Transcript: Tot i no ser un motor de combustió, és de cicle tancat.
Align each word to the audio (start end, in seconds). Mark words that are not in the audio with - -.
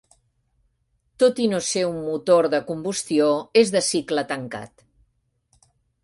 Tot 1.23 1.41
i 1.41 1.43
no 1.49 1.59
ser 1.65 1.83
un 1.89 1.99
motor 2.05 2.49
de 2.53 2.59
combustió, 2.69 3.27
és 3.61 3.73
de 3.75 3.83
cicle 3.89 4.23
tancat. 4.33 4.87